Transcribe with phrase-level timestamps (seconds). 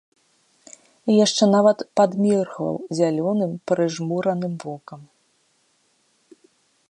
[1.11, 5.01] І яшчэ нават падміргваў зялёным прыжмураным вокам.